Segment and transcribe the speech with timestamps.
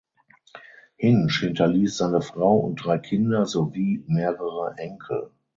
[0.97, 5.29] Hinsch hinterließ seine Frau und drei Kinder sowie mehrere Enkel.